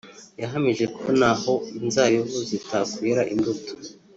yahamije 0.41 0.85
ko 0.97 1.05
naho 1.19 1.53
inzabibu 1.81 2.37
zitakwera 2.49 3.21
imbuto 3.33 3.71